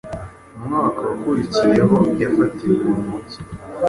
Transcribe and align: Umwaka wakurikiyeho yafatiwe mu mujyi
Umwaka 0.57 0.99
wakurikiyeho 1.09 1.97
yafatiwe 2.21 2.75
mu 2.93 3.01
mujyi 3.07 3.37